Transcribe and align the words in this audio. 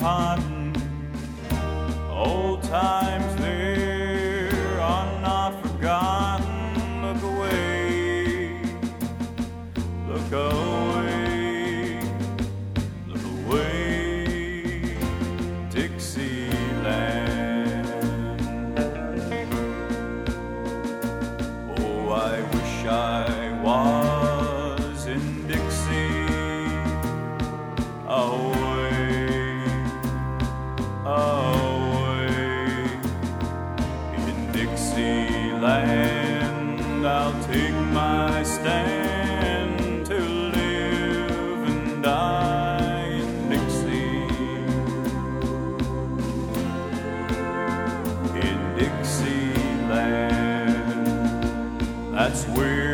cotton. 0.00 0.72
Old 2.10 2.62
times 2.62 3.36
there 3.36 4.80
are 4.80 5.20
not 5.20 5.60
forgotten. 5.62 7.02
Look 7.04 7.22
away, 7.22 8.62
look 10.08 10.32
away, 10.32 12.00
look 13.08 13.24
away, 13.44 14.96
Dixie. 15.70 16.39
land, 35.60 37.06
I'll 37.06 37.38
take 37.44 37.74
my 37.92 38.42
stand 38.42 40.06
to 40.06 40.18
live 40.18 41.68
and 41.68 42.02
die 42.02 43.20
in 43.20 43.48
Dixie. 43.50 44.24
In 48.40 48.58
Dixieland, 48.78 49.50
that's 52.14 52.44
where. 52.56 52.89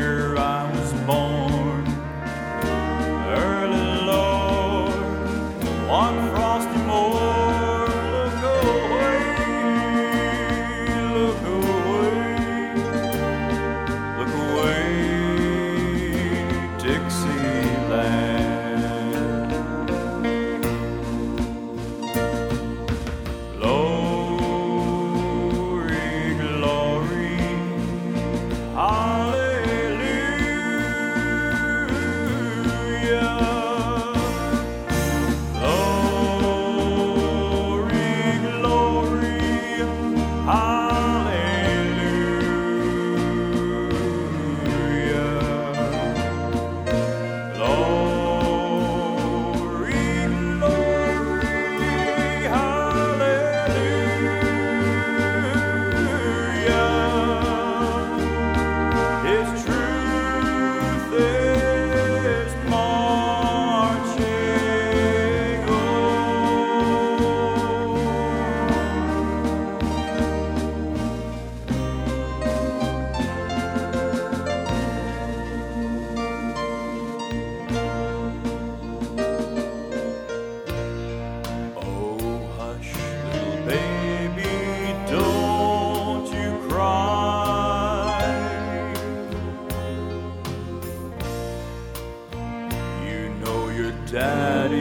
Daddy's 94.06 94.76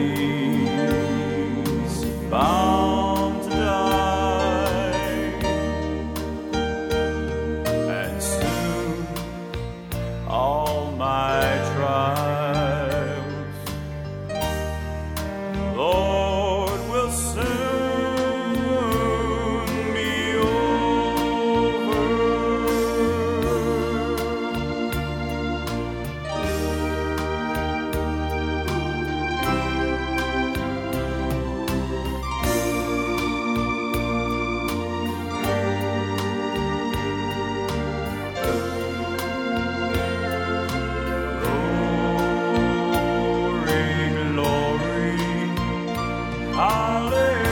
bound 2.30 2.85
hallelujah. 46.56 47.45